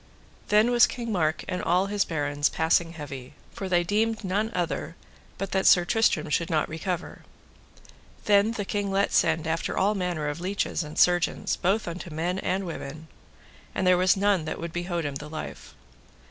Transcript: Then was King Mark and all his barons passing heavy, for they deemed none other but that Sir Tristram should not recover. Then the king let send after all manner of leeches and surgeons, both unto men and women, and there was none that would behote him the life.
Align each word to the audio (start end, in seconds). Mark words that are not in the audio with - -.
Then 0.47 0.71
was 0.71 0.87
King 0.87 1.11
Mark 1.11 1.43
and 1.47 1.61
all 1.61 1.85
his 1.85 2.05
barons 2.05 2.49
passing 2.49 2.93
heavy, 2.93 3.33
for 3.53 3.69
they 3.69 3.83
deemed 3.83 4.23
none 4.23 4.49
other 4.55 4.95
but 5.37 5.51
that 5.51 5.67
Sir 5.67 5.85
Tristram 5.85 6.27
should 6.31 6.49
not 6.49 6.67
recover. 6.67 7.21
Then 8.25 8.53
the 8.53 8.65
king 8.65 8.89
let 8.89 9.13
send 9.13 9.45
after 9.45 9.77
all 9.77 9.93
manner 9.93 10.27
of 10.27 10.41
leeches 10.41 10.81
and 10.83 10.97
surgeons, 10.97 11.55
both 11.55 11.87
unto 11.87 12.09
men 12.09 12.39
and 12.39 12.65
women, 12.65 13.09
and 13.75 13.85
there 13.85 13.95
was 13.95 14.17
none 14.17 14.45
that 14.45 14.59
would 14.59 14.73
behote 14.73 15.05
him 15.05 15.13
the 15.17 15.29
life. 15.29 15.75